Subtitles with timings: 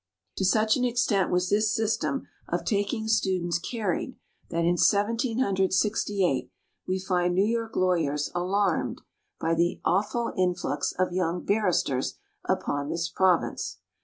[0.37, 4.15] To such an extent was this system of taking students carried
[4.49, 6.49] that, in Seventeen Hundred Sixty eight,
[6.87, 9.01] we find New York lawyers alarmed
[9.39, 13.77] "by the awful influx of young Barristers upon this Province."